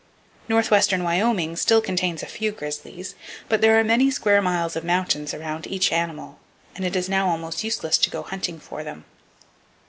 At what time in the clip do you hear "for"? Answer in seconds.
8.59-8.83